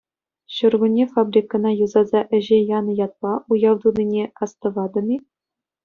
Ҫуркунне 0.53 1.05
фабрикӑна 1.17 1.71
юсаса 1.87 2.21
ӗҫе 2.37 2.59
янӑ 2.77 2.93
ятпа 3.05 3.33
уяв 3.51 3.75
тунине 3.87 4.25
астӑватӑн-и? 4.45 5.17